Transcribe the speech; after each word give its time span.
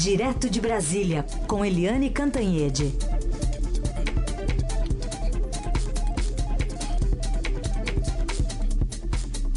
Direto 0.00 0.48
de 0.48 0.60
Brasília, 0.60 1.26
com 1.48 1.64
Eliane 1.64 2.08
Cantanhede. 2.08 2.92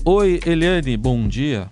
Oi, 0.03 0.39
Eliane, 0.43 0.97
bom 0.97 1.27
dia. 1.27 1.71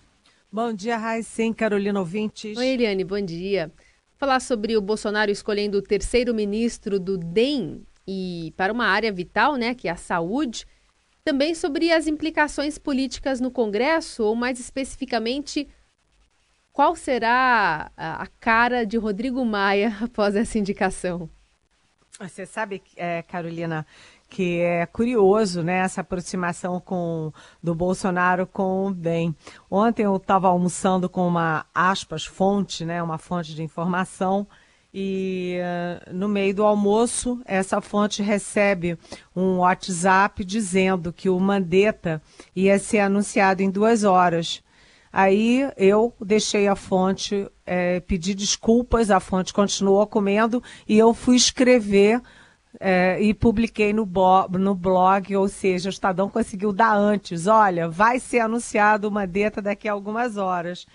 Bom 0.51 0.71
dia, 0.71 0.97
Raíssen, 0.97 1.51
Carolina 1.51 1.99
Ouvintes. 1.99 2.55
Oi, 2.55 2.67
Eliane, 2.67 3.03
bom 3.03 3.19
dia. 3.19 3.71
Falar 4.19 4.39
sobre 4.39 4.77
o 4.77 4.81
Bolsonaro 4.81 5.31
escolhendo 5.31 5.79
o 5.79 5.81
terceiro 5.81 6.31
ministro 6.31 6.99
do 6.99 7.17
DEM 7.17 7.81
e 8.07 8.53
para 8.55 8.71
uma 8.71 8.85
área 8.85 9.11
vital, 9.11 9.55
né, 9.55 9.73
que 9.73 9.87
é 9.87 9.91
a 9.91 9.95
saúde. 9.95 10.67
Também 11.25 11.55
sobre 11.55 11.91
as 11.91 12.05
implicações 12.05 12.77
políticas 12.77 13.41
no 13.41 13.49
Congresso, 13.49 14.23
ou 14.23 14.35
mais 14.35 14.59
especificamente, 14.59 15.67
qual 16.79 16.95
será 16.95 17.91
a 17.97 18.25
cara 18.39 18.85
de 18.85 18.97
Rodrigo 18.97 19.43
Maia 19.43 19.93
após 20.01 20.33
essa 20.33 20.57
indicação? 20.57 21.29
Você 22.17 22.45
sabe, 22.45 22.81
é, 22.95 23.21
Carolina, 23.21 23.85
que 24.29 24.61
é 24.61 24.85
curioso, 24.85 25.61
né, 25.61 25.79
essa 25.79 25.99
aproximação 25.99 26.79
com 26.79 27.33
do 27.61 27.75
Bolsonaro 27.75 28.47
com 28.47 28.85
o 28.85 28.93
DEM. 28.93 29.35
Ontem 29.69 30.03
eu 30.03 30.15
estava 30.15 30.47
almoçando 30.47 31.09
com 31.09 31.27
uma 31.27 31.65
aspas 31.75 32.23
fonte, 32.23 32.85
né, 32.85 33.03
uma 33.03 33.17
fonte 33.17 33.53
de 33.53 33.61
informação, 33.61 34.47
e 34.93 35.59
uh, 35.59 36.13
no 36.15 36.29
meio 36.29 36.55
do 36.55 36.63
almoço 36.63 37.41
essa 37.43 37.81
fonte 37.81 38.23
recebe 38.23 38.97
um 39.35 39.57
WhatsApp 39.57 40.45
dizendo 40.45 41.11
que 41.11 41.29
o 41.29 41.37
Mandetta 41.41 42.21
ia 42.55 42.79
ser 42.79 42.99
anunciado 42.99 43.61
em 43.61 43.69
duas 43.69 44.05
horas. 44.05 44.63
Aí 45.11 45.69
eu 45.75 46.13
deixei 46.21 46.67
a 46.67 46.75
fonte, 46.75 47.49
é, 47.65 47.99
pedi 47.99 48.35
desculpas, 48.35 49.09
a 49.09 49.19
fonte 49.19 49.53
continuou 49.53 50.05
comendo 50.05 50.61
e 50.87 50.97
eu 50.97 51.13
fui 51.13 51.35
escrever 51.35 52.21
é, 52.79 53.21
e 53.21 53.33
publiquei 53.33 53.91
no, 53.91 54.07
no, 54.59 54.75
blog, 54.75 55.35
ou 55.35 55.47
seja, 55.47 55.89
o 55.89 55.91
Estadão 55.91 56.29
conseguiu 56.29 56.71
dar 56.71 56.95
antes. 56.95 57.47
Olha, 57.47 57.89
vai 57.89 58.19
ser 58.19 58.39
anunciado 58.39 59.07
uma 59.07 59.25
deta 59.25 59.61
daqui 59.61 59.87
a 59.87 59.93
algumas 59.93 60.37
horas. 60.37 60.85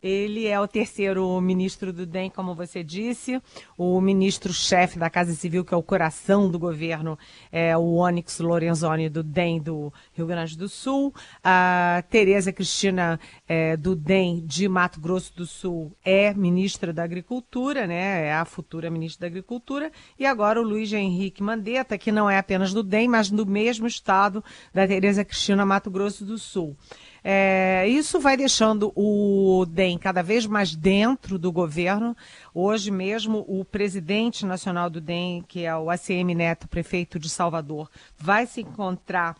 Ele 0.00 0.46
é 0.46 0.60
o 0.60 0.68
terceiro 0.68 1.40
ministro 1.40 1.92
do 1.92 2.06
DEM, 2.06 2.30
como 2.30 2.54
você 2.54 2.84
disse. 2.84 3.42
O 3.76 4.00
ministro-chefe 4.00 4.96
da 4.96 5.10
Casa 5.10 5.34
Civil, 5.34 5.64
que 5.64 5.74
é 5.74 5.76
o 5.76 5.82
coração 5.82 6.48
do 6.48 6.56
governo, 6.56 7.18
é 7.50 7.76
o 7.76 7.96
Onyx 7.96 8.38
Lorenzoni, 8.38 9.08
do 9.08 9.24
DEM 9.24 9.60
do 9.60 9.92
Rio 10.12 10.24
Grande 10.24 10.56
do 10.56 10.68
Sul. 10.68 11.12
A 11.42 12.04
Tereza 12.08 12.52
Cristina, 12.52 13.18
é, 13.48 13.76
do 13.76 13.96
DEM 13.96 14.46
de 14.46 14.68
Mato 14.68 15.00
Grosso 15.00 15.34
do 15.34 15.44
Sul, 15.44 15.92
é 16.04 16.32
ministra 16.32 16.92
da 16.92 17.02
Agricultura, 17.02 17.84
né? 17.84 18.26
É 18.26 18.34
a 18.34 18.44
futura 18.44 18.88
ministra 18.88 19.22
da 19.22 19.32
Agricultura. 19.32 19.90
E 20.16 20.24
agora 20.24 20.60
o 20.60 20.64
Luiz 20.64 20.92
Henrique 20.92 21.42
Mandetta, 21.42 21.98
que 21.98 22.12
não 22.12 22.30
é 22.30 22.38
apenas 22.38 22.72
do 22.72 22.84
DEM, 22.84 23.08
mas 23.08 23.32
do 23.32 23.44
mesmo 23.44 23.88
estado 23.88 24.44
da 24.72 24.86
Tereza 24.86 25.24
Cristina, 25.24 25.66
Mato 25.66 25.90
Grosso 25.90 26.24
do 26.24 26.38
Sul. 26.38 26.76
É, 27.22 27.86
isso 27.88 28.20
vai 28.20 28.36
deixando 28.36 28.92
o 28.94 29.66
DEM 29.66 29.98
cada 29.98 30.22
vez 30.22 30.46
mais 30.46 30.74
dentro 30.74 31.38
do 31.38 31.50
governo. 31.50 32.16
Hoje 32.54 32.90
mesmo, 32.90 33.44
o 33.48 33.64
presidente 33.64 34.46
nacional 34.46 34.88
do 34.88 35.00
DEM, 35.00 35.44
que 35.46 35.64
é 35.64 35.76
o 35.76 35.90
ACM 35.90 36.34
Neto, 36.34 36.68
prefeito 36.68 37.18
de 37.18 37.28
Salvador, 37.28 37.90
vai 38.16 38.46
se 38.46 38.60
encontrar 38.60 39.36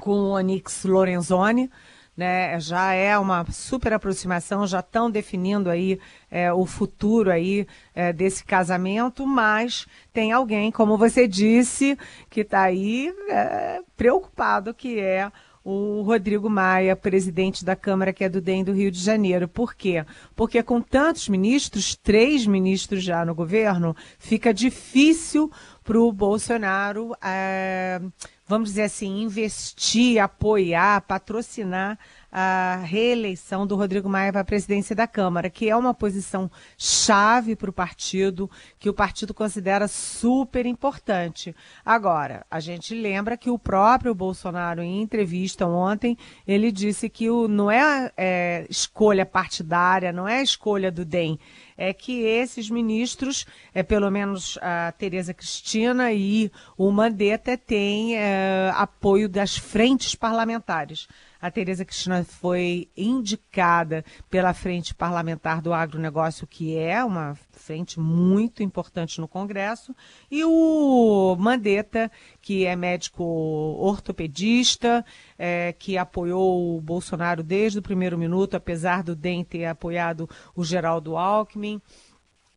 com 0.00 0.12
o 0.12 0.30
Onix 0.30 0.84
Lorenzoni. 0.84 1.70
Né, 2.16 2.58
já 2.58 2.94
é 2.94 3.18
uma 3.18 3.44
super 3.52 3.92
aproximação, 3.92 4.66
já 4.66 4.80
estão 4.80 5.10
definindo 5.10 5.68
aí 5.68 6.00
é, 6.30 6.50
o 6.50 6.64
futuro 6.64 7.30
aí 7.30 7.66
é, 7.94 8.10
desse 8.10 8.42
casamento, 8.42 9.26
mas 9.26 9.86
tem 10.14 10.32
alguém, 10.32 10.72
como 10.72 10.96
você 10.96 11.28
disse, 11.28 11.94
que 12.30 12.40
está 12.40 12.62
aí 12.62 13.14
é, 13.28 13.82
preocupado, 13.98 14.72
que 14.72 14.98
é 14.98 15.30
o 15.68 16.00
Rodrigo 16.02 16.48
Maia, 16.48 16.94
presidente 16.94 17.64
da 17.64 17.74
Câmara, 17.74 18.12
que 18.12 18.22
é 18.22 18.28
do 18.28 18.40
DEM 18.40 18.62
do 18.62 18.72
Rio 18.72 18.88
de 18.88 19.00
Janeiro. 19.00 19.48
Por 19.48 19.74
quê? 19.74 20.04
Porque 20.36 20.62
com 20.62 20.80
tantos 20.80 21.28
ministros, 21.28 21.96
três 21.96 22.46
ministros 22.46 23.02
já 23.02 23.24
no 23.24 23.34
governo, 23.34 23.96
fica 24.16 24.54
difícil 24.54 25.50
para 25.86 26.00
o 26.00 26.10
Bolsonaro, 26.10 27.16
é, 27.22 28.00
vamos 28.44 28.70
dizer 28.70 28.82
assim, 28.82 29.22
investir, 29.22 30.18
apoiar, 30.18 31.00
patrocinar 31.02 31.96
a 32.30 32.80
reeleição 32.84 33.64
do 33.64 33.76
Rodrigo 33.76 34.08
Maia 34.08 34.32
para 34.32 34.40
a 34.40 34.44
presidência 34.44 34.96
da 34.96 35.06
Câmara, 35.06 35.48
que 35.48 35.70
é 35.70 35.76
uma 35.76 35.94
posição 35.94 36.50
chave 36.76 37.54
para 37.54 37.70
o 37.70 37.72
partido, 37.72 38.50
que 38.80 38.90
o 38.90 38.94
partido 38.94 39.32
considera 39.32 39.86
super 39.86 40.66
importante. 40.66 41.54
Agora, 41.84 42.44
a 42.50 42.58
gente 42.58 42.92
lembra 42.92 43.36
que 43.36 43.48
o 43.48 43.58
próprio 43.58 44.12
Bolsonaro, 44.12 44.82
em 44.82 45.00
entrevista 45.00 45.66
ontem, 45.66 46.18
ele 46.46 46.72
disse 46.72 47.08
que 47.08 47.30
o, 47.30 47.46
não 47.46 47.70
é, 47.70 48.10
é 48.16 48.66
escolha 48.68 49.24
partidária, 49.24 50.12
não 50.12 50.26
é 50.26 50.42
escolha 50.42 50.90
do 50.90 51.04
DEM, 51.04 51.38
é 51.76 51.92
que 51.92 52.22
esses 52.22 52.70
ministros, 52.70 53.46
é, 53.74 53.82
pelo 53.82 54.10
menos 54.10 54.58
a 54.62 54.92
Tereza 54.92 55.34
Cristina 55.34 56.12
e 56.12 56.50
o 56.76 56.90
Mandetta, 56.90 57.56
têm 57.56 58.16
é, 58.16 58.70
apoio 58.74 59.28
das 59.28 59.56
frentes 59.56 60.14
parlamentares. 60.14 61.06
A 61.40 61.50
Tereza 61.50 61.84
Cristina 61.84 62.24
foi 62.24 62.88
indicada 62.96 64.04
pela 64.30 64.54
Frente 64.54 64.94
Parlamentar 64.94 65.60
do 65.60 65.72
Agronegócio, 65.72 66.46
que 66.46 66.76
é 66.76 67.04
uma 67.04 67.34
frente 67.52 68.00
muito 68.00 68.62
importante 68.62 69.20
no 69.20 69.28
Congresso, 69.28 69.94
e 70.30 70.44
o 70.44 71.36
Mandetta, 71.38 72.10
que 72.40 72.64
é 72.64 72.74
médico 72.74 73.24
ortopedista, 73.24 75.04
é, 75.38 75.72
que 75.72 75.98
apoiou 75.98 76.76
o 76.76 76.80
Bolsonaro 76.80 77.42
desde 77.42 77.78
o 77.78 77.82
primeiro 77.82 78.16
minuto, 78.16 78.56
apesar 78.56 79.02
do 79.02 79.14
DEM 79.14 79.44
ter 79.44 79.66
apoiado 79.66 80.28
o 80.54 80.64
Geraldo 80.64 81.16
Alckmin, 81.16 81.80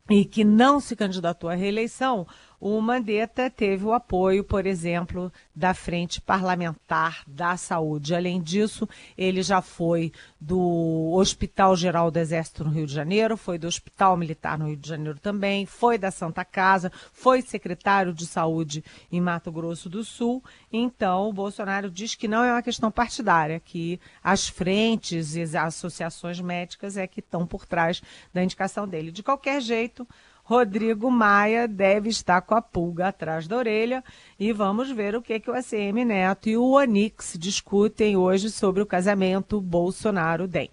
e 0.09 0.25
que 0.25 0.43
não 0.43 0.79
se 0.79 0.95
candidatou 0.95 1.49
à 1.49 1.53
reeleição, 1.53 2.25
o 2.59 2.81
Mandetta 2.81 3.49
teve 3.49 3.85
o 3.85 3.93
apoio, 3.93 4.43
por 4.43 4.65
exemplo, 4.65 5.31
da 5.55 5.73
Frente 5.73 6.19
Parlamentar 6.19 7.23
da 7.25 7.55
Saúde. 7.55 8.13
Além 8.13 8.41
disso, 8.41 8.87
ele 9.17 9.41
já 9.41 9.61
foi 9.61 10.11
do 10.39 11.11
Hospital 11.13 11.75
Geral 11.75 12.11
do 12.11 12.17
Exército 12.17 12.65
no 12.65 12.71
Rio 12.71 12.85
de 12.85 12.93
Janeiro, 12.93 13.37
foi 13.37 13.57
do 13.57 13.67
Hospital 13.67 14.17
Militar 14.17 14.57
no 14.57 14.67
Rio 14.67 14.77
de 14.77 14.89
Janeiro 14.89 15.19
também, 15.19 15.65
foi 15.65 15.97
da 15.97 16.11
Santa 16.11 16.43
Casa, 16.43 16.91
foi 17.13 17.41
secretário 17.41 18.13
de 18.13 18.27
Saúde 18.27 18.83
em 19.11 19.21
Mato 19.21 19.51
Grosso 19.51 19.89
do 19.89 20.03
Sul. 20.03 20.43
Então, 20.71 21.29
o 21.29 21.33
Bolsonaro 21.33 21.89
diz 21.89 22.15
que 22.15 22.27
não 22.27 22.43
é 22.43 22.51
uma 22.51 22.61
questão 22.61 22.91
partidária, 22.91 23.59
que 23.59 23.99
as 24.21 24.49
frentes 24.49 25.35
e 25.35 25.41
as 25.41 25.55
associações 25.55 26.41
médicas 26.41 26.97
é 26.97 27.07
que 27.07 27.21
estão 27.21 27.47
por 27.47 27.65
trás 27.65 28.01
da 28.33 28.43
indicação 28.43 28.87
dele. 28.87 29.11
De 29.11 29.23
qualquer 29.23 29.61
jeito, 29.61 30.07
Rodrigo 30.49 31.11
Maia 31.11 31.67
deve 31.67 32.09
estar 32.09 32.41
com 32.41 32.55
a 32.55 32.61
pulga 32.61 33.09
atrás 33.09 33.47
da 33.47 33.55
orelha 33.55 34.03
e 34.39 34.51
vamos 34.51 34.89
ver 34.89 35.15
o 35.15 35.21
que, 35.21 35.39
que 35.39 35.47
o 35.47 35.53
ACM 35.53 36.03
Neto 36.03 36.49
e 36.49 36.57
o 36.57 36.71
Onix 36.71 37.35
discutem 37.37 38.17
hoje 38.17 38.49
sobre 38.49 38.81
o 38.81 38.85
casamento 38.87 39.61
Bolsonaro-DEM. 39.61 40.71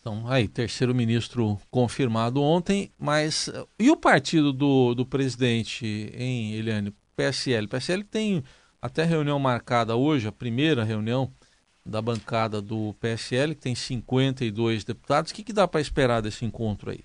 Então, 0.00 0.26
aí, 0.26 0.48
terceiro 0.48 0.94
ministro 0.94 1.60
confirmado 1.70 2.40
ontem, 2.40 2.90
mas 2.98 3.52
e 3.78 3.90
o 3.90 3.98
partido 3.98 4.50
do, 4.50 4.94
do 4.94 5.04
presidente, 5.04 6.10
hein, 6.16 6.54
Eliane? 6.54 6.94
PSL. 7.14 7.68
PSL 7.68 8.02
tem 8.02 8.42
até 8.80 9.04
reunião 9.04 9.38
marcada 9.38 9.94
hoje, 9.94 10.26
a 10.26 10.32
primeira 10.32 10.84
reunião 10.84 11.30
da 11.84 12.00
bancada 12.00 12.62
do 12.62 12.94
PSL, 12.98 13.54
que 13.54 13.60
tem 13.60 13.74
52 13.74 14.84
deputados. 14.84 15.32
O 15.32 15.34
que, 15.34 15.44
que 15.44 15.52
dá 15.52 15.68
para 15.68 15.82
esperar 15.82 16.22
desse 16.22 16.46
encontro 16.46 16.90
aí? 16.90 17.04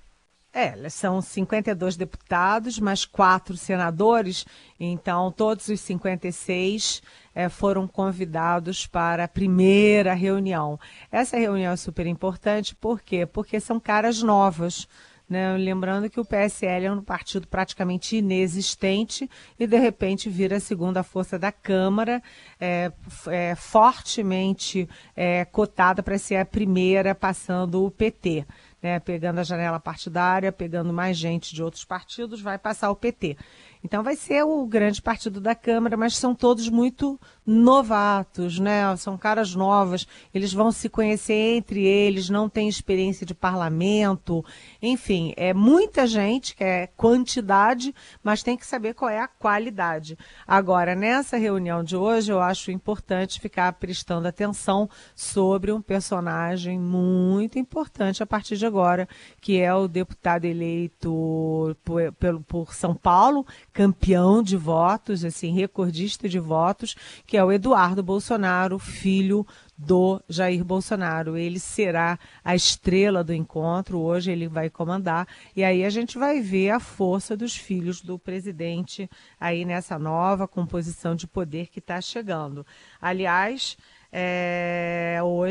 É, 0.54 0.90
são 0.90 1.22
52 1.22 1.96
deputados, 1.96 2.78
mais 2.78 3.06
quatro 3.06 3.56
senadores, 3.56 4.46
então 4.78 5.32
todos 5.32 5.70
os 5.70 5.80
56 5.80 7.02
é, 7.34 7.48
foram 7.48 7.88
convidados 7.88 8.86
para 8.86 9.24
a 9.24 9.30
primeira 9.30 10.14
reunião. 10.14 10.78
Essa 11.10 11.38
reunião 11.38 11.72
é 11.72 11.78
super 11.78 12.06
importante, 12.06 12.76
por 12.76 13.00
quê? 13.00 13.26
Porque 13.26 13.62
são 13.62 13.80
caras 13.80 14.22
novas. 14.22 14.90
Né? 15.30 15.56
Lembrando 15.56 16.10
que 16.10 16.20
o 16.20 16.26
PSL 16.26 16.88
é 16.88 16.92
um 16.92 17.02
partido 17.02 17.48
praticamente 17.48 18.18
inexistente 18.18 19.30
e, 19.58 19.66
de 19.66 19.80
repente, 19.80 20.30
vira 20.30 20.58
a 20.58 20.60
segunda 20.60 21.04
força 21.04 21.40
da 21.40 21.54
Câmara, 21.54 22.22
é, 22.60 22.92
é 23.28 23.56
fortemente 23.56 24.90
é, 25.16 25.46
cotada 25.46 26.04
para 26.04 26.18
ser 26.18 26.36
a 26.36 26.46
primeira, 26.46 27.16
passando 27.16 27.86
o 27.86 27.90
PT 27.90 28.46
né, 28.82 29.00
pegando 29.00 29.40
a 29.40 29.44
janela 29.44 29.80
partidária, 29.80 30.52
pegando 30.52 30.92
mais 30.92 31.18
gente 31.18 31.54
de 31.54 31.64
outros 31.64 31.86
partidos, 31.86 32.42
vai 32.42 32.58
passar 32.58 32.90
o 32.90 32.96
PT. 32.96 33.38
Então 33.84 34.04
vai 34.04 34.16
ser 34.16 34.44
o 34.44 34.66
grande 34.66 35.02
partido 35.02 35.42
da 35.42 35.56
Câmara, 35.56 35.98
mas 35.98 36.16
são 36.16 36.36
todos 36.36 36.70
muito 36.70 37.20
novatos, 37.46 38.60
né? 38.60 38.96
São 38.98 39.18
caras 39.18 39.56
novas, 39.56 40.08
eles 40.34 40.54
vão 40.54 40.72
se 40.72 40.88
conhecer 40.88 41.58
entre 41.58 41.84
eles, 41.84 42.30
não 42.30 42.48
têm 42.48 42.70
experiência 42.70 43.26
de 43.26 43.34
parlamento, 43.34 44.46
enfim, 44.82 45.34
é 45.36 45.54
muita 45.54 46.06
gente, 46.06 46.56
que 46.56 46.64
é 46.64 46.88
quantidade, 46.96 47.94
mas 48.24 48.44
tem 48.44 48.56
que 48.56 48.66
saber 48.66 48.94
qual 48.94 49.10
é 49.10 49.20
a 49.20 49.28
qualidade. 49.28 50.18
Agora, 50.46 50.94
nessa 50.96 51.38
reunião 51.38 51.84
de 51.84 51.96
hoje, 51.96 52.32
eu 52.32 52.40
acho 52.40 52.72
importante 52.72 53.40
ficar 53.40 53.74
prestando 53.74 54.28
atenção 54.28 54.88
sobre 55.16 55.72
um 55.72 55.82
personagem 55.82 56.80
muito 56.80 57.58
importante 57.58 58.22
a 58.22 58.26
partir 58.26 58.58
de 58.58 58.66
agora, 58.66 59.08
que 59.42 59.60
é 59.60 59.74
o 59.74 59.88
deputado 59.88 60.46
eleito 60.46 61.76
por, 61.84 62.12
por, 62.14 62.44
por 62.44 62.74
São 62.74 62.94
Paulo, 62.96 63.46
campeão 63.74 64.44
de 64.44 64.58
votos, 64.58 65.24
assim, 65.24 65.54
recordista 65.54 66.28
de 66.28 66.40
votos, 66.40 66.96
que 67.26 67.38
é 67.38 67.44
o 67.44 67.52
Eduardo 67.52 68.04
Bolsonaro, 68.04 68.78
filho 68.78 69.46
do 69.78 70.22
Jair 70.28 70.64
Bolsonaro. 70.64 71.38
Ele 71.38 71.60
será 71.60 72.20
a 72.44 72.56
estrela 72.56 73.24
do 73.24 73.34
encontro, 73.34 74.00
hoje 74.00 74.32
ele 74.32 74.48
vai 74.48 74.70
comandar, 74.70 75.28
e 75.56 75.64
aí 75.64 75.84
a 75.84 75.90
gente 75.90 76.18
vai 76.18 76.42
ver 76.42 76.72
a 76.72 76.80
força 76.80 77.36
dos 77.36 77.56
filhos 77.56 78.02
do 78.02 78.20
presidente 78.20 79.10
aí 79.40 79.66
nessa 79.66 79.98
nova 79.98 80.48
composição 80.48 81.16
de 81.16 81.26
poder 81.26 81.68
que 81.68 81.80
está 81.80 82.00
chegando. 82.02 82.66
Aliás, 83.02 83.78
é, 84.12 84.81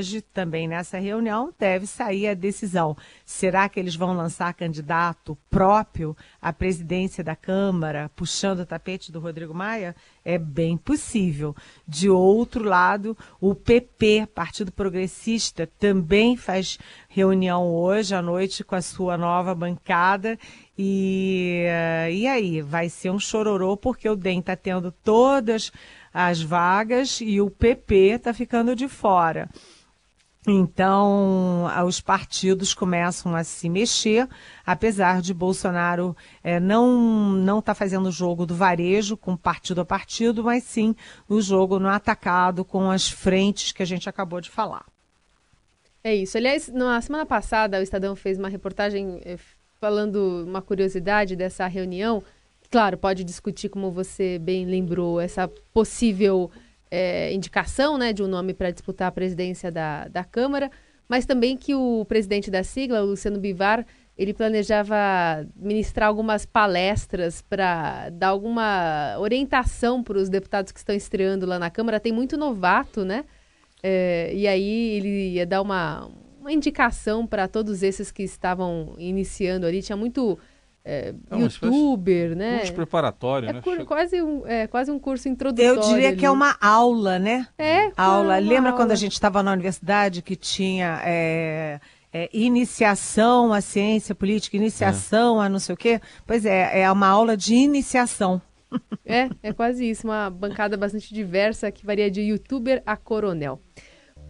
hoje, 0.00 0.22
também 0.22 0.66
nessa 0.66 0.98
reunião, 0.98 1.52
deve 1.58 1.86
sair 1.86 2.28
a 2.28 2.34
decisão. 2.34 2.96
Será 3.22 3.68
que 3.68 3.78
eles 3.78 3.94
vão 3.94 4.14
lançar 4.14 4.54
candidato 4.54 5.36
próprio 5.50 6.16
à 6.40 6.54
presidência 6.54 7.22
da 7.22 7.36
Câmara, 7.36 8.10
puxando 8.16 8.60
o 8.60 8.66
tapete 8.66 9.12
do 9.12 9.20
Rodrigo 9.20 9.52
Maia? 9.52 9.94
É 10.24 10.38
bem 10.38 10.78
possível. 10.78 11.54
De 11.86 12.08
outro 12.08 12.64
lado, 12.64 13.16
o 13.38 13.54
PP, 13.54 14.26
Partido 14.34 14.72
Progressista, 14.72 15.68
também 15.78 16.34
faz 16.34 16.78
reunião 17.06 17.68
hoje 17.68 18.14
à 18.14 18.22
noite 18.22 18.64
com 18.64 18.74
a 18.74 18.82
sua 18.82 19.18
nova 19.18 19.54
bancada. 19.54 20.38
E, 20.78 21.66
e 22.10 22.26
aí, 22.26 22.62
vai 22.62 22.88
ser 22.88 23.10
um 23.10 23.18
chororô, 23.18 23.76
porque 23.76 24.08
o 24.08 24.16
DEM 24.16 24.40
está 24.40 24.56
tendo 24.56 24.90
todas 24.90 25.70
as 26.12 26.40
vagas 26.40 27.20
e 27.20 27.38
o 27.40 27.50
PP 27.50 27.94
está 27.94 28.32
ficando 28.32 28.74
de 28.74 28.88
fora. 28.88 29.48
Então, 30.46 31.66
os 31.86 32.00
partidos 32.00 32.72
começam 32.72 33.36
a 33.36 33.44
se 33.44 33.68
mexer, 33.68 34.26
apesar 34.64 35.20
de 35.20 35.34
Bolsonaro 35.34 36.16
é, 36.42 36.58
não 36.58 37.32
não 37.32 37.58
estar 37.58 37.74
tá 37.74 37.78
fazendo 37.78 38.08
o 38.08 38.12
jogo 38.12 38.46
do 38.46 38.54
varejo 38.54 39.18
com 39.18 39.36
partido 39.36 39.82
a 39.82 39.84
partido, 39.84 40.42
mas 40.42 40.64
sim 40.64 40.96
o 41.28 41.42
jogo 41.42 41.78
no 41.78 41.88
atacado 41.88 42.64
com 42.64 42.90
as 42.90 43.10
frentes 43.10 43.72
que 43.72 43.82
a 43.82 43.86
gente 43.86 44.08
acabou 44.08 44.40
de 44.40 44.48
falar. 44.48 44.86
É 46.02 46.14
isso. 46.14 46.38
Aliás, 46.38 46.68
na 46.68 46.98
semana 47.02 47.26
passada, 47.26 47.78
o 47.78 47.82
Estadão 47.82 48.16
fez 48.16 48.38
uma 48.38 48.48
reportagem 48.48 49.20
eh, 49.22 49.36
falando 49.78 50.46
uma 50.46 50.62
curiosidade 50.62 51.36
dessa 51.36 51.66
reunião 51.66 52.22
Claro, 52.70 52.96
pode 52.96 53.24
discutir, 53.24 53.68
como 53.68 53.90
você 53.90 54.38
bem 54.38 54.64
lembrou, 54.64 55.20
essa 55.20 55.48
possível 55.74 56.48
é, 56.90 57.32
indicação 57.32 57.96
né, 57.96 58.12
de 58.12 58.22
um 58.22 58.26
nome 58.26 58.52
para 58.52 58.70
disputar 58.70 59.08
a 59.08 59.12
presidência 59.12 59.70
da, 59.70 60.08
da 60.08 60.24
Câmara, 60.24 60.70
mas 61.08 61.24
também 61.24 61.56
que 61.56 61.74
o 61.74 62.04
presidente 62.04 62.50
da 62.50 62.62
sigla, 62.62 63.00
Luciano 63.00 63.38
Bivar, 63.38 63.86
ele 64.16 64.34
planejava 64.34 64.96
ministrar 65.56 66.08
algumas 66.08 66.44
palestras 66.44 67.40
para 67.40 68.10
dar 68.10 68.28
alguma 68.28 69.16
orientação 69.18 70.02
para 70.02 70.18
os 70.18 70.28
deputados 70.28 70.72
que 70.72 70.78
estão 70.78 70.94
estreando 70.94 71.46
lá 71.46 71.58
na 71.58 71.70
Câmara. 71.70 71.98
Tem 71.98 72.12
muito 72.12 72.36
novato, 72.36 73.04
né? 73.04 73.24
É, 73.82 74.30
e 74.34 74.46
aí 74.46 74.96
ele 74.96 75.30
ia 75.30 75.46
dar 75.46 75.62
uma, 75.62 76.10
uma 76.38 76.52
indicação 76.52 77.26
para 77.26 77.48
todos 77.48 77.82
esses 77.82 78.12
que 78.12 78.22
estavam 78.22 78.94
iniciando 78.98 79.66
ali. 79.66 79.80
Tinha 79.82 79.96
muito 79.96 80.38
é, 80.84 81.14
é 81.30 81.38
youtuber, 81.38 82.34
né? 82.34 82.58
Curso 82.58 82.74
preparatório, 82.74 83.48
é 83.48 83.52
né? 83.54 83.60
Cur, 83.60 83.84
quase, 83.84 84.22
um, 84.22 84.46
é 84.46 84.66
quase 84.66 84.90
um 84.90 84.98
curso 84.98 85.28
introdutório. 85.28 85.80
Eu 85.80 85.80
diria 85.80 86.08
ali. 86.08 86.16
que 86.16 86.24
é 86.24 86.30
uma 86.30 86.56
aula, 86.60 87.18
né? 87.18 87.46
É. 87.58 87.90
Aula. 87.96 88.38
Lembra 88.38 88.70
aula. 88.70 88.72
quando 88.72 88.92
a 88.92 88.96
gente 88.96 89.12
estava 89.12 89.42
na 89.42 89.52
universidade 89.52 90.22
que 90.22 90.34
tinha 90.34 91.00
é, 91.04 91.80
é, 92.12 92.28
iniciação 92.32 93.52
à 93.52 93.60
ciência 93.60 94.14
política, 94.14 94.56
iniciação 94.56 95.42
é. 95.42 95.46
a 95.46 95.48
não 95.48 95.58
sei 95.58 95.74
o 95.74 95.78
quê? 95.78 96.00
Pois 96.26 96.46
é, 96.46 96.80
é 96.80 96.90
uma 96.90 97.08
aula 97.08 97.36
de 97.36 97.54
iniciação. 97.54 98.40
É, 99.04 99.28
é 99.42 99.52
quase 99.52 99.90
isso, 99.90 100.06
uma 100.06 100.30
bancada 100.30 100.76
bastante 100.76 101.12
diversa 101.12 101.72
que 101.72 101.84
varia 101.84 102.08
de 102.08 102.20
youtuber 102.20 102.80
a 102.86 102.96
coronel. 102.96 103.60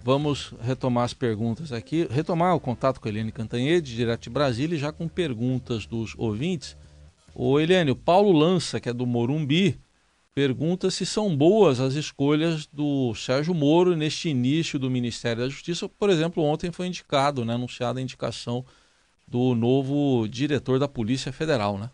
Vamos 0.03 0.55
retomar 0.63 1.05
as 1.05 1.13
perguntas 1.13 1.73
aqui, 1.73 2.09
retomar 2.11 2.57
o 2.57 2.61
contato 2.61 2.99
com 3.01 3.07
a 3.07 3.11
Eliane 3.11 3.31
Cantanhede, 3.31 3.95
direto 3.95 4.23
de 4.23 4.31
Brasília, 4.31 4.79
já 4.79 4.91
com 4.91 5.07
perguntas 5.07 5.85
dos 5.85 6.15
ouvintes. 6.17 6.75
O 7.35 7.61
Eliane, 7.61 7.91
o 7.91 7.97
Paulo 7.97 8.33
Lança, 8.33 8.81
que 8.81 8.89
é 8.89 8.93
do 8.95 9.07
Morumbi, 9.07 9.79
pergunta 10.35 10.91
se 10.91 11.05
são 11.05 11.37
boas 11.37 11.81
as 11.81 11.95
escolhas 11.95 12.67
do 12.67 13.15
Sérgio 13.15 13.53
Moro 13.53 13.95
neste 13.95 14.31
início 14.31 14.79
do 14.79 14.91
Ministério 14.91 15.43
da 15.43 15.49
Justiça. 15.49 15.87
Por 15.87 16.09
exemplo, 16.09 16.43
ontem 16.43 16.73
foi 16.73 16.87
indicado, 16.87 17.45
né, 17.45 17.55
anunciada 17.55 18.01
a 18.01 18.03
indicação 18.03 18.65
do 19.29 19.55
novo 19.55 20.27
diretor 20.29 20.79
da 20.79 20.89
Polícia 20.89 21.31
Federal, 21.31 21.77
né? 21.77 21.91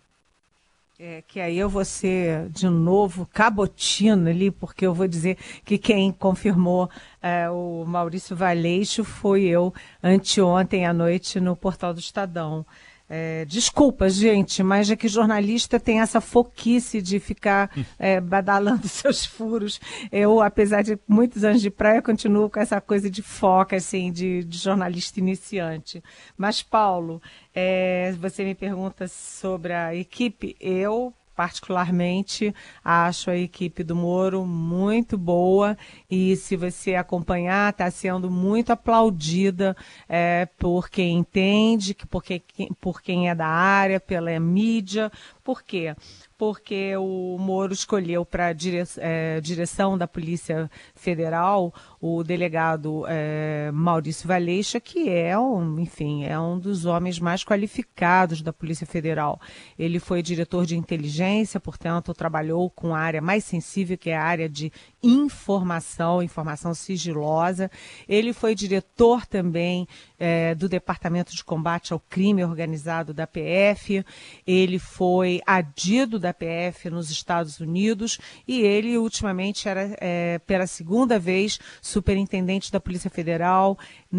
É, 0.98 1.22
que 1.28 1.40
aí 1.40 1.58
eu 1.58 1.68
vou 1.68 1.84
ser 1.84 2.48
de 2.48 2.70
novo 2.70 3.26
cabotino 3.26 4.30
ali, 4.30 4.50
porque 4.50 4.86
eu 4.86 4.94
vou 4.94 5.06
dizer 5.06 5.36
que 5.62 5.76
quem 5.76 6.10
confirmou 6.10 6.88
é, 7.20 7.50
o 7.50 7.84
Maurício 7.86 8.34
Valeixo 8.34 9.04
foi 9.04 9.44
eu 9.44 9.74
anteontem 10.02 10.86
à 10.86 10.94
noite 10.94 11.38
no 11.38 11.54
portal 11.54 11.92
do 11.92 12.00
Estadão. 12.00 12.64
É, 13.08 13.44
desculpa, 13.44 14.08
gente, 14.08 14.62
mas 14.64 14.90
é 14.90 14.96
que 14.96 15.06
jornalista 15.06 15.78
tem 15.78 16.00
essa 16.00 16.20
foquice 16.20 17.00
de 17.00 17.20
ficar 17.20 17.70
é, 17.98 18.20
badalando 18.20 18.86
seus 18.88 19.24
furos. 19.24 19.80
Eu, 20.10 20.40
apesar 20.40 20.82
de 20.82 20.98
muitos 21.06 21.44
anos 21.44 21.62
de 21.62 21.70
praia, 21.70 22.02
continuo 22.02 22.50
com 22.50 22.58
essa 22.58 22.80
coisa 22.80 23.08
de 23.08 23.22
foca, 23.22 23.76
assim, 23.76 24.10
de, 24.10 24.42
de 24.42 24.58
jornalista 24.58 25.20
iniciante. 25.20 26.02
Mas, 26.36 26.62
Paulo, 26.62 27.22
é, 27.54 28.12
você 28.20 28.44
me 28.44 28.54
pergunta 28.54 29.06
sobre 29.06 29.72
a 29.72 29.94
equipe. 29.94 30.56
Eu 30.60 31.14
particularmente 31.36 32.54
acho 32.82 33.30
a 33.30 33.36
equipe 33.36 33.84
do 33.84 33.94
Moro 33.94 34.46
muito 34.46 35.18
boa 35.18 35.76
e 36.10 36.34
se 36.34 36.56
você 36.56 36.94
acompanhar 36.94 37.70
está 37.70 37.90
sendo 37.90 38.30
muito 38.30 38.70
aplaudida 38.72 39.76
é, 40.08 40.48
por 40.58 40.88
quem 40.88 41.18
entende, 41.18 41.94
por, 42.08 42.24
quem, 42.24 42.42
por 42.80 43.02
quem 43.02 43.28
é 43.28 43.34
da 43.34 43.46
área, 43.46 44.00
pela 44.00 44.40
mídia. 44.40 45.12
Por 45.46 45.62
quê? 45.62 45.94
porque 46.38 46.94
o 46.96 47.36
Moro 47.38 47.72
escolheu 47.72 48.24
para 48.24 48.48
a 48.48 48.52
dire, 48.52 48.82
é, 48.98 49.40
direção 49.40 49.96
da 49.96 50.06
Polícia 50.06 50.70
Federal 50.94 51.72
o 52.00 52.22
delegado 52.22 53.04
é, 53.08 53.70
Maurício 53.72 54.28
Valeixa, 54.28 54.78
que 54.78 55.08
é 55.08 55.36
um, 55.38 55.80
enfim, 55.80 56.24
é 56.24 56.38
um 56.38 56.58
dos 56.58 56.84
homens 56.84 57.18
mais 57.18 57.42
qualificados 57.42 58.42
da 58.42 58.52
Polícia 58.52 58.86
Federal. 58.86 59.40
Ele 59.78 59.98
foi 59.98 60.22
diretor 60.22 60.66
de 60.66 60.76
inteligência, 60.76 61.58
portanto, 61.58 62.12
trabalhou 62.12 62.68
com 62.70 62.94
a 62.94 62.98
área 62.98 63.22
mais 63.22 63.44
sensível, 63.44 63.96
que 63.96 64.10
é 64.10 64.16
a 64.16 64.22
área 64.22 64.48
de 64.48 64.70
informação, 65.02 66.22
informação 66.22 66.74
sigilosa. 66.74 67.70
Ele 68.06 68.32
foi 68.32 68.54
diretor 68.54 69.24
também 69.26 69.88
é, 70.18 70.54
do 70.54 70.68
Departamento 70.68 71.34
de 71.34 71.44
Combate 71.44 71.92
ao 71.92 72.00
Crime 72.00 72.44
Organizado 72.44 73.12
da 73.12 73.26
PF. 73.26 74.04
Ele 74.46 74.78
foi 74.78 75.40
adido 75.46 76.18
da 76.18 76.32
PF 76.32 76.90
nos 76.90 77.10
Estados 77.10 77.60
Unidos 77.60 78.18
e 78.46 78.60
ele, 78.62 78.96
ultimamente, 78.98 79.68
era 79.68 79.96
é, 80.00 80.38
pela 80.40 80.66
segunda 80.66 81.18
vez 81.18 81.58
superintendente 81.80 82.72
da 82.72 82.80
Polícia 82.80 83.10
Federal 83.10 83.78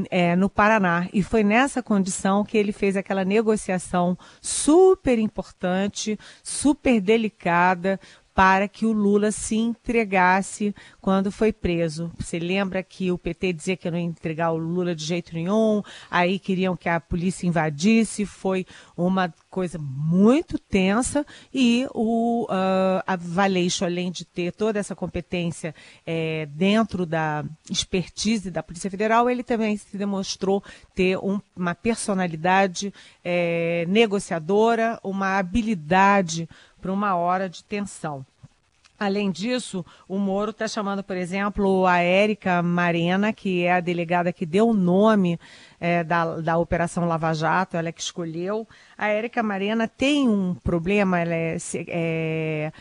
é, 0.10 0.36
no 0.36 0.50
Paraná. 0.50 1.08
E 1.14 1.24
foi 1.24 1.44
nessa 1.44 1.82
condição 1.82 2.44
que 2.44 2.58
ele 2.58 2.72
fez 2.72 2.96
aquela 2.96 3.26
negociação 3.26 4.18
super 4.42 5.18
importante, 5.20 6.18
super 6.44 7.02
delicada, 7.02 8.00
para 8.38 8.68
que 8.68 8.86
o 8.86 8.92
Lula 8.92 9.32
se 9.32 9.56
entregasse 9.56 10.76
quando 11.02 11.32
foi 11.32 11.52
preso. 11.52 12.12
Você 12.20 12.38
lembra 12.38 12.84
que 12.84 13.12
o 13.12 13.18
PT 13.18 13.52
dizia 13.52 13.76
que 13.76 13.90
não 13.90 13.98
ia 13.98 14.04
entregar 14.04 14.52
o 14.52 14.58
Lula 14.58 14.94
de 14.94 15.04
jeito 15.04 15.34
nenhum, 15.34 15.82
aí 16.08 16.38
queriam 16.38 16.78
que 16.78 16.88
a 16.88 17.00
polícia 17.00 17.48
invadisse, 17.48 18.28
foi 18.28 18.64
uma 18.96 19.34
coisa 19.50 19.80
muito 19.80 20.60
tensa 20.60 21.26
e 21.52 21.88
o 21.96 22.44
uh, 22.44 23.02
a 23.08 23.16
Valeixo, 23.16 23.84
além 23.84 24.12
de 24.12 24.24
ter 24.24 24.52
toda 24.52 24.78
essa 24.78 24.96
competência 24.96 25.74
é, 26.06 26.46
dentro 26.46 27.08
da 27.08 27.44
expertise 27.72 28.52
da 28.52 28.62
Polícia 28.62 28.92
Federal, 28.92 29.28
ele 29.28 29.42
também 29.42 29.76
se 29.78 29.98
demonstrou 29.98 30.64
ter 30.94 31.18
um, 31.18 31.42
uma 31.56 31.74
personalidade 31.74 32.94
é, 33.26 33.84
negociadora, 33.88 35.00
uma 35.04 35.40
habilidade 35.40 36.48
para 36.82 36.92
uma 36.92 37.16
hora 37.16 37.50
de 37.50 37.64
tensão. 37.64 38.26
Além 39.00 39.30
disso, 39.30 39.86
o 40.08 40.18
Moro 40.18 40.50
está 40.50 40.68
chamando, 40.68 41.04
por 41.04 41.16
exemplo, 41.16 41.86
a 41.86 42.00
Érica 42.00 42.64
Marena, 42.64 43.32
que 43.32 43.64
é 43.64 43.74
a 43.74 43.80
delegada 43.80 44.34
que 44.34 44.44
deu 44.44 44.70
o 44.70 44.74
nome 44.74 45.40
é, 45.80 46.04
da, 46.04 46.38
da 46.42 46.58
Operação 46.58 47.06
Lava 47.06 47.32
Jato, 47.32 47.78
ela 47.78 47.90
é 47.90 47.92
que 47.92 48.02
escolheu. 48.02 48.68
A 48.98 49.08
Érica 49.08 49.44
Marena 49.44 49.88
tem 49.88 50.28
um 50.28 50.56
problema, 50.56 51.20
ela 51.20 51.36
é, 51.36 51.58
é 51.88 52.72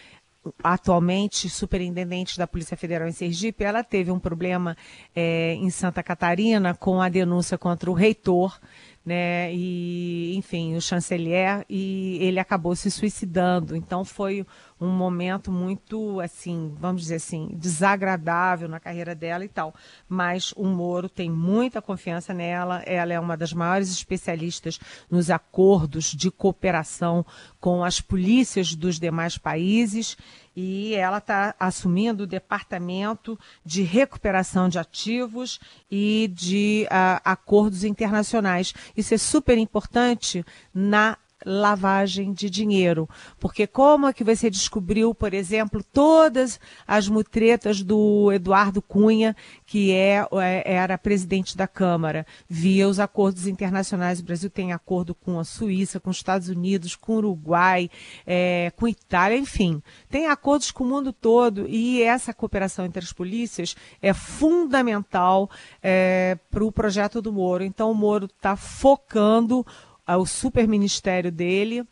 atualmente 0.64 1.50
superintendente 1.50 2.38
da 2.38 2.46
Polícia 2.46 2.78
Federal 2.78 3.06
em 3.08 3.12
Sergipe, 3.12 3.64
ela 3.64 3.84
teve 3.84 4.10
um 4.10 4.18
problema 4.18 4.74
é, 5.14 5.52
em 5.54 5.68
Santa 5.68 6.02
Catarina 6.02 6.74
com 6.74 7.02
a 7.02 7.10
denúncia 7.10 7.58
contra 7.58 7.90
o 7.90 7.94
reitor 7.94 8.58
né? 9.06 9.54
E, 9.54 10.34
enfim, 10.34 10.74
o 10.74 10.80
chanceler 10.80 11.64
e 11.70 12.18
ele 12.20 12.40
acabou 12.40 12.74
se 12.74 12.90
suicidando. 12.90 13.76
Então 13.76 14.04
foi 14.04 14.44
um 14.80 14.88
momento 14.88 15.52
muito, 15.52 16.20
assim, 16.20 16.74
vamos 16.78 17.02
dizer 17.02 17.14
assim, 17.14 17.50
desagradável 17.54 18.68
na 18.68 18.80
carreira 18.80 19.14
dela 19.14 19.44
e 19.44 19.48
tal. 19.48 19.72
Mas 20.08 20.52
o 20.56 20.64
Moro 20.64 21.08
tem 21.08 21.30
muita 21.30 21.80
confiança 21.80 22.34
nela. 22.34 22.82
Ela 22.84 23.12
é 23.12 23.20
uma 23.20 23.36
das 23.36 23.52
maiores 23.52 23.90
especialistas 23.90 24.80
nos 25.08 25.30
acordos 25.30 26.06
de 26.06 26.28
cooperação 26.28 27.24
com 27.60 27.84
as 27.84 28.00
polícias 28.00 28.74
dos 28.74 28.98
demais 28.98 29.38
países 29.38 30.16
e 30.56 30.94
ela 30.94 31.18
está 31.18 31.54
assumindo 31.60 32.24
o 32.24 32.26
departamento 32.26 33.38
de 33.62 33.82
recuperação 33.82 34.68
de 34.70 34.78
ativos 34.78 35.60
e 35.90 36.32
de 36.34 36.86
uh, 36.86 37.20
acordos 37.22 37.84
internacionais. 37.84 38.72
Isso 38.96 39.12
é 39.12 39.18
super 39.18 39.58
importante 39.58 40.44
na 40.72 41.18
lavagem 41.46 42.32
de 42.32 42.50
dinheiro. 42.50 43.08
Porque 43.38 43.66
como 43.66 44.08
é 44.08 44.12
que 44.12 44.24
você 44.24 44.50
descobriu, 44.50 45.14
por 45.14 45.32
exemplo, 45.32 45.82
todas 45.92 46.58
as 46.86 47.08
mutretas 47.08 47.82
do 47.82 48.32
Eduardo 48.32 48.82
Cunha, 48.82 49.36
que 49.64 49.92
é, 49.92 50.26
é, 50.32 50.72
era 50.74 50.98
presidente 50.98 51.56
da 51.56 51.68
Câmara, 51.68 52.26
via 52.48 52.88
os 52.88 52.98
acordos 52.98 53.46
internacionais. 53.46 54.18
O 54.18 54.24
Brasil 54.24 54.50
tem 54.50 54.72
acordo 54.72 55.14
com 55.14 55.38
a 55.38 55.44
Suíça, 55.44 56.00
com 56.00 56.10
os 56.10 56.16
Estados 56.16 56.48
Unidos, 56.48 56.96
com 56.96 57.12
o 57.12 57.16
Uruguai, 57.18 57.88
é, 58.26 58.72
com 58.74 58.88
Itália, 58.88 59.38
enfim. 59.38 59.80
Tem 60.10 60.26
acordos 60.26 60.72
com 60.72 60.82
o 60.82 60.88
mundo 60.88 61.12
todo 61.12 61.66
e 61.68 62.02
essa 62.02 62.34
cooperação 62.34 62.84
entre 62.84 63.04
as 63.04 63.12
polícias 63.12 63.76
é 64.02 64.12
fundamental 64.12 65.48
é, 65.82 66.36
para 66.50 66.64
o 66.64 66.72
projeto 66.72 67.22
do 67.22 67.32
Moro. 67.32 67.62
Então 67.62 67.90
o 67.90 67.94
Moro 67.94 68.26
está 68.26 68.56
focando 68.56 69.64
ao 70.06 70.24
superministério 70.24 71.32
dele, 71.32 71.84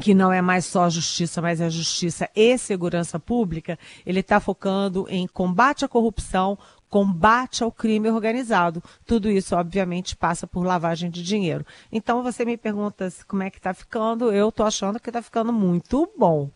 que 0.00 0.14
não 0.14 0.32
é 0.32 0.40
mais 0.40 0.64
só 0.64 0.88
justiça, 0.88 1.42
mas 1.42 1.60
é 1.60 1.68
justiça 1.68 2.28
e 2.34 2.56
segurança 2.56 3.18
pública, 3.18 3.78
ele 4.06 4.20
está 4.20 4.38
focando 4.38 5.06
em 5.08 5.26
combate 5.26 5.84
à 5.84 5.88
corrupção, 5.88 6.58
combate 6.88 7.62
ao 7.62 7.72
crime 7.72 8.10
organizado. 8.10 8.82
Tudo 9.06 9.30
isso, 9.30 9.54
obviamente, 9.56 10.16
passa 10.16 10.46
por 10.46 10.64
lavagem 10.64 11.10
de 11.10 11.22
dinheiro. 11.22 11.64
Então, 11.90 12.22
você 12.22 12.44
me 12.44 12.56
pergunta 12.56 13.12
como 13.26 13.42
é 13.42 13.50
que 13.50 13.58
está 13.58 13.72
ficando, 13.72 14.32
eu 14.32 14.48
estou 14.48 14.66
achando 14.66 15.00
que 15.00 15.10
está 15.10 15.22
ficando 15.22 15.52
muito 15.52 16.10
bom. 16.18 16.50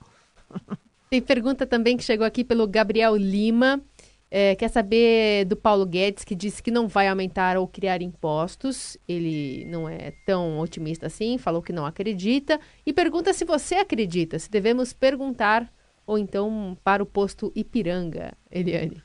Tem 1.11 1.23
pergunta 1.23 1.67
também 1.67 1.97
que 1.97 2.03
chegou 2.03 2.27
aqui 2.27 2.43
pelo 2.43 2.67
Gabriel 2.67 3.15
Lima. 3.15 3.81
É, 4.31 4.57
quer 4.57 4.69
saber 4.69 5.45
do 5.45 5.57
Paulo 5.57 5.87
Guedes, 5.87 6.25
que 6.25 6.35
disse 6.35 6.63
que 6.63 6.71
não 6.71 6.89
vai 6.89 7.07
aumentar 7.07 7.57
ou 7.57 7.69
criar 7.69 8.03
impostos. 8.03 8.97
Ele 9.07 9.65
não 9.67 9.89
é 9.89 10.13
tão 10.27 10.59
otimista 10.59 11.07
assim, 11.07 11.39
falou 11.39 11.63
que 11.63 11.73
não 11.73 11.87
acredita. 11.87 12.59
E 12.85 12.93
pergunta 12.93 13.33
se 13.33 13.45
você 13.45 13.77
acredita, 13.77 14.39
se 14.39 14.51
devemos 14.51 14.93
perguntar 14.93 15.73
ou 16.07 16.19
então 16.19 16.77
para 16.83 17.03
o 17.03 17.07
posto 17.07 17.53
Ipiranga, 17.55 18.33
Eliane. 18.51 19.03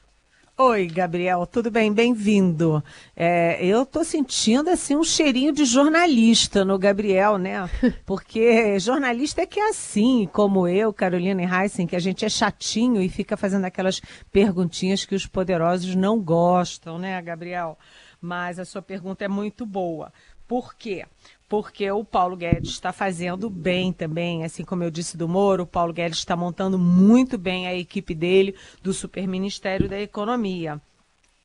Oi, 0.61 0.87
Gabriel, 0.87 1.47
tudo 1.47 1.71
bem? 1.71 1.93
Bem-vindo. 1.93 2.83
É, 3.15 3.65
eu 3.65 3.83
estou 3.83 4.03
sentindo 4.03 4.69
assim 4.69 4.93
um 4.93 5.05
cheirinho 5.05 5.53
de 5.53 5.63
jornalista 5.63 6.65
no 6.65 6.77
Gabriel, 6.77 7.37
né? 7.37 7.69
Porque 8.05 8.77
jornalista 8.77 9.41
é 9.41 9.45
que 9.45 9.57
é 9.57 9.69
assim, 9.69 10.29
como 10.33 10.67
eu, 10.67 10.91
Carolina 10.91 11.41
e 11.41 11.45
Heissen, 11.45 11.87
que 11.87 11.95
a 11.95 11.99
gente 11.99 12.25
é 12.25 12.29
chatinho 12.29 13.01
e 13.01 13.07
fica 13.07 13.37
fazendo 13.37 13.63
aquelas 13.63 14.01
perguntinhas 14.33 15.05
que 15.05 15.15
os 15.15 15.25
poderosos 15.25 15.95
não 15.95 16.19
gostam, 16.19 16.99
né, 16.99 17.21
Gabriel? 17.21 17.79
Mas 18.19 18.59
a 18.59 18.65
sua 18.65 18.81
pergunta 18.81 19.23
é 19.23 19.29
muito 19.29 19.65
boa. 19.65 20.11
Por 20.45 20.75
quê? 20.75 21.05
Porque 21.49 21.89
o 21.89 22.05
Paulo 22.05 22.37
Guedes 22.37 22.69
está 22.69 22.93
fazendo 22.93 23.49
bem 23.49 23.91
também, 23.91 24.43
assim 24.45 24.63
como 24.63 24.83
eu 24.83 24.91
disse 24.91 25.17
do 25.17 25.27
Moro, 25.27 25.63
o 25.63 25.67
Paulo 25.67 25.91
Guedes 25.91 26.19
está 26.19 26.35
montando 26.35 26.77
muito 26.77 27.39
bem 27.39 27.67
a 27.67 27.73
equipe 27.73 28.13
dele 28.13 28.55
do 28.83 28.93
Superministério 28.93 29.89
da 29.89 29.99
Economia. 29.99 30.79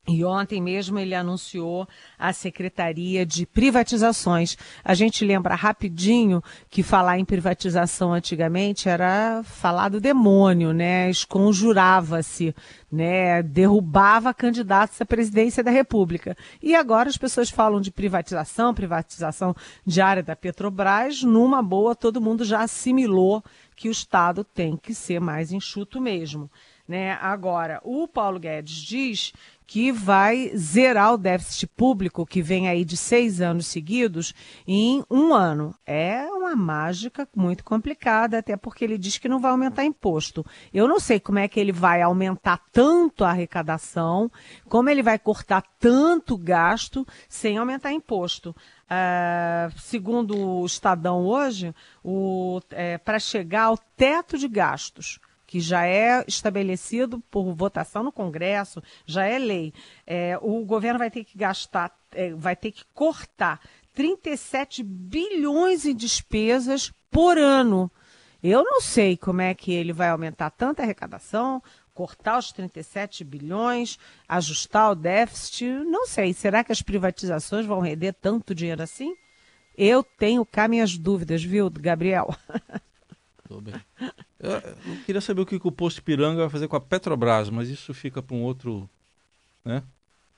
E 0.06 0.22
ontem 0.22 0.60
mesmo 0.60 0.98
ele 0.98 1.14
anunciou 1.14 1.88
a 2.18 2.30
Secretaria 2.30 3.24
de 3.24 3.46
Privatizações. 3.46 4.54
A 4.84 4.92
gente 4.92 5.24
lembra 5.24 5.54
rapidinho 5.54 6.42
que 6.68 6.82
falar 6.82 7.18
em 7.18 7.24
privatização 7.24 8.12
antigamente 8.12 8.86
era 8.86 9.42
falar 9.44 9.88
do 9.88 10.02
demônio, 10.02 10.74
né? 10.74 11.08
Esconjurava-se, 11.08 12.54
né? 12.92 13.42
Derrubava 13.42 14.34
candidatos 14.34 15.00
à 15.00 15.06
presidência 15.06 15.64
da 15.64 15.70
República. 15.70 16.36
E 16.62 16.74
agora 16.74 17.08
as 17.08 17.16
pessoas 17.16 17.48
falam 17.48 17.80
de 17.80 17.90
privatização, 17.90 18.74
privatização 18.74 19.56
diária 19.86 20.22
da 20.22 20.36
Petrobras. 20.36 21.22
Numa 21.22 21.62
boa, 21.62 21.96
todo 21.96 22.20
mundo 22.20 22.44
já 22.44 22.60
assimilou 22.60 23.42
que 23.74 23.88
o 23.88 23.92
Estado 23.92 24.44
tem 24.44 24.76
que 24.76 24.92
ser 24.92 25.18
mais 25.18 25.50
enxuto 25.50 25.98
mesmo. 25.98 26.50
Né? 26.86 27.12
Agora, 27.12 27.80
o 27.82 28.06
Paulo 28.06 28.38
Guedes 28.38 28.74
diz 28.74 29.32
que 29.66 29.90
vai 29.90 30.52
zerar 30.56 31.14
o 31.14 31.18
déficit 31.18 31.66
público, 31.68 32.26
que 32.26 32.42
vem 32.42 32.68
aí 32.68 32.84
de 32.84 32.96
seis 32.96 33.40
anos 33.40 33.66
seguidos, 33.66 34.34
em 34.66 35.02
um 35.10 35.32
ano. 35.32 35.74
É 35.86 36.26
uma 36.26 36.54
mágica 36.54 37.26
muito 37.34 37.64
complicada, 37.64 38.38
até 38.38 38.56
porque 38.56 38.84
ele 38.84 38.98
diz 38.98 39.16
que 39.16 39.28
não 39.28 39.40
vai 39.40 39.50
aumentar 39.50 39.84
imposto. 39.84 40.44
Eu 40.72 40.86
não 40.86 41.00
sei 41.00 41.18
como 41.18 41.38
é 41.38 41.48
que 41.48 41.58
ele 41.58 41.72
vai 41.72 42.02
aumentar 42.02 42.60
tanto 42.70 43.24
a 43.24 43.30
arrecadação, 43.30 44.30
como 44.68 44.90
ele 44.90 45.02
vai 45.02 45.18
cortar 45.18 45.64
tanto 45.78 46.36
gasto 46.36 47.06
sem 47.28 47.56
aumentar 47.56 47.92
imposto. 47.92 48.54
Uh, 48.84 49.72
segundo 49.80 50.36
o 50.36 50.66
Estadão 50.66 51.24
hoje, 51.24 51.74
é, 52.70 52.98
para 52.98 53.18
chegar 53.18 53.64
ao 53.64 53.78
teto 53.78 54.36
de 54.36 54.46
gastos, 54.46 55.18
que 55.46 55.60
já 55.60 55.86
é 55.86 56.24
estabelecido 56.26 57.20
por 57.30 57.52
votação 57.54 58.02
no 58.02 58.12
Congresso, 58.12 58.82
já 59.06 59.24
é 59.24 59.38
lei. 59.38 59.72
É, 60.06 60.38
o 60.40 60.64
governo 60.64 60.98
vai 60.98 61.10
ter 61.10 61.24
que 61.24 61.36
gastar, 61.36 61.92
é, 62.12 62.32
vai 62.34 62.56
ter 62.56 62.72
que 62.72 62.84
cortar 62.92 63.60
37 63.92 64.82
bilhões 64.82 65.86
em 65.86 65.94
despesas 65.94 66.92
por 67.10 67.38
ano. 67.38 67.90
Eu 68.42 68.62
não 68.62 68.80
sei 68.80 69.16
como 69.16 69.40
é 69.40 69.54
que 69.54 69.72
ele 69.72 69.92
vai 69.92 70.10
aumentar 70.10 70.50
tanta 70.50 70.82
arrecadação, 70.82 71.62
cortar 71.94 72.38
os 72.38 72.52
37 72.52 73.24
bilhões, 73.24 73.98
ajustar 74.28 74.90
o 74.90 74.94
déficit. 74.94 75.64
Não 75.64 76.06
sei. 76.06 76.34
Será 76.34 76.62
que 76.62 76.72
as 76.72 76.82
privatizações 76.82 77.64
vão 77.64 77.80
render 77.80 78.12
tanto 78.12 78.54
dinheiro 78.54 78.82
assim? 78.82 79.14
Eu 79.76 80.02
tenho 80.02 80.44
cá 80.44 80.68
minhas 80.68 80.98
dúvidas, 80.98 81.42
viu, 81.42 81.70
Gabriel? 81.70 82.34
Tudo 83.48 83.70
bem. 83.70 83.80
Eu, 84.44 84.96
queria 85.06 85.20
saber 85.20 85.40
o 85.40 85.46
que, 85.46 85.60
o 85.62 85.72
posto 85.72 86.02
Piranga 86.02 86.42
vai 86.42 86.50
fazer 86.50 86.68
com 86.68 86.76
a 86.76 86.80
Petrobras, 86.80 87.50
mas 87.50 87.68
isso 87.68 87.94
fica 87.94 88.22
para 88.22 88.36
um 88.36 88.42
outro. 88.42 88.88
Né? 89.64 89.82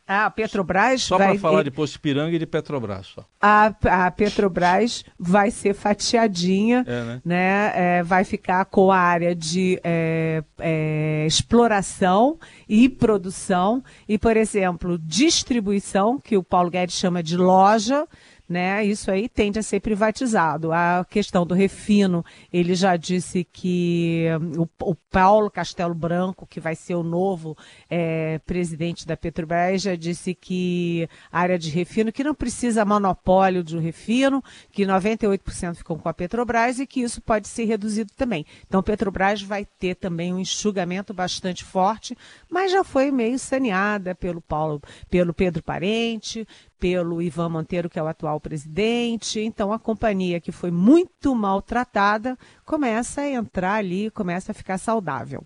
Ah, 0.09 0.27
a 0.27 0.31
Petrobras 0.31 1.03
só 1.03 1.17
para 1.17 1.37
falar 1.37 1.65
de 1.65 1.71
Posto 1.71 1.99
Piranga 1.99 2.37
e 2.37 2.39
de 2.39 2.47
Petrobras 2.47 3.09
só. 3.09 3.25
A, 3.41 3.75
a 4.07 4.11
Petrobras 4.13 5.05
vai 5.19 5.51
ser 5.51 5.75
fatiadinha, 5.75 6.85
é, 6.87 7.03
né? 7.03 7.21
né? 7.25 7.73
É, 7.75 8.03
vai 8.05 8.23
ficar 8.23 8.65
com 8.67 8.93
a 8.93 8.99
área 8.99 9.35
de 9.35 9.81
é, 9.83 10.45
é 10.61 11.27
exploração 11.27 12.39
e 12.69 12.89
produção 12.89 13.83
e, 14.09 14.17
por 14.17 14.37
exemplo, 14.37 14.97
distribuição, 14.97 16.21
que 16.21 16.37
o 16.37 16.43
Paulo 16.43 16.71
Guedes 16.71 16.95
chama 16.95 17.21
de 17.21 17.37
loja, 17.37 18.07
né? 18.49 18.85
Isso 18.85 19.11
aí 19.11 19.29
tende 19.29 19.59
a 19.59 19.63
ser 19.63 19.81
privatizado. 19.81 20.73
A 20.73 21.05
questão 21.09 21.45
do 21.45 21.55
refino, 21.55 22.25
ele 22.53 22.75
já 22.75 22.97
disse 22.97 23.45
que 23.45 24.27
hum, 24.41 24.67
o, 24.81 24.91
o 24.91 24.95
Paulo 24.95 25.51
Castelo 25.51 25.95
Branco, 25.95 26.47
que 26.47 26.61
vai 26.61 26.75
ser 26.75 26.95
o 26.95 27.03
novo 27.03 27.57
é, 27.91 28.39
presidente 28.41 29.07
da 29.07 29.17
Petrobras, 29.17 29.83
já 29.83 29.97
disse 29.97 30.35
que 30.35 31.09
a 31.31 31.41
área 31.41 31.59
de 31.59 31.71
refino, 31.71 32.13
que 32.13 32.23
não 32.23 32.35
precisa 32.35 32.85
monopólio 32.85 33.65
de 33.65 33.79
refino, 33.79 34.43
que 34.71 34.85
98% 34.85 35.75
ficam 35.75 35.99
com 35.99 36.09
a 36.09 36.15
Petrobras 36.15 36.79
e 36.79 36.87
que 36.87 37.01
isso 37.01 37.21
pode 37.21 37.49
ser 37.49 37.65
reduzido 37.65 38.13
também. 38.17 38.47
Então, 38.67 38.83
Petrobras 38.83 39.43
vai 39.43 39.65
ter 39.65 39.97
também 39.97 40.33
um 40.33 40.39
enxugamento 40.39 41.13
bastante 41.13 41.65
forte, 41.65 42.17
mas 42.49 42.71
já 42.71 42.85
foi 42.85 43.11
meio 43.11 43.39
saneada 43.39 44.15
pelo 44.15 44.41
Paulo, 44.41 44.81
pelo 45.11 45.35
Pedro 45.35 45.63
Parente, 45.63 46.47
pelo 46.79 47.23
Ivan 47.23 47.49
Monteiro, 47.49 47.89
que 47.89 47.99
é 47.99 48.03
o 48.03 48.07
atual 48.07 48.41
presidente. 48.41 49.41
Então, 49.41 49.73
a 49.73 49.79
companhia 49.79 50.41
que 50.41 50.53
foi 50.53 50.71
muito 50.71 51.35
maltratada 51.35 52.37
começa 52.65 53.23
a 53.23 53.31
entrar 53.31 53.75
ali, 53.75 54.11
começa 54.11 54.53
a 54.53 54.55
ficar 54.55 54.79
saudável. 54.79 55.45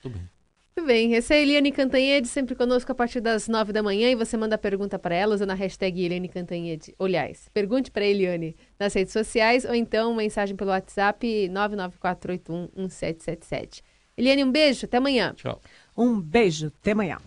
Tudo 0.00 0.14
bem. 0.14 0.28
Muito 0.78 0.86
bem, 0.86 1.16
essa 1.16 1.34
é 1.34 1.38
a 1.38 1.40
Eliane 1.40 1.72
Cantanhede, 1.72 2.28
sempre 2.28 2.54
conosco 2.54 2.92
a 2.92 2.94
partir 2.94 3.20
das 3.20 3.48
nove 3.48 3.72
da 3.72 3.82
manhã 3.82 4.12
e 4.12 4.14
você 4.14 4.36
manda 4.36 4.54
a 4.54 4.58
pergunta 4.58 4.96
para 4.96 5.12
ela 5.12 5.34
usando 5.34 5.50
a 5.50 5.54
hashtag 5.54 6.04
Eliane 6.04 6.28
Cantanhede. 6.28 6.94
Aliás, 7.00 7.48
pergunte 7.52 7.90
para 7.90 8.04
a 8.04 8.06
Eliane 8.06 8.54
nas 8.78 8.94
redes 8.94 9.12
sociais 9.12 9.64
ou 9.64 9.74
então 9.74 10.14
mensagem 10.14 10.54
pelo 10.54 10.70
WhatsApp 10.70 11.50
994811777. 11.50 13.82
Eliane, 14.16 14.44
um 14.44 14.52
beijo, 14.52 14.86
até 14.86 14.98
amanhã. 14.98 15.34
Tchau. 15.34 15.60
Um 15.96 16.20
beijo, 16.20 16.68
até 16.68 16.92
amanhã. 16.92 17.18